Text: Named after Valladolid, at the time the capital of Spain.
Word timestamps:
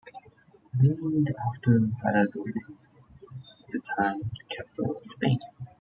Named 0.79 1.29
after 1.47 1.77
Valladolid, 2.03 2.55
at 2.57 3.69
the 3.71 3.79
time 3.95 4.17
the 4.19 4.43
capital 4.55 4.95
of 4.97 5.03
Spain. 5.03 5.37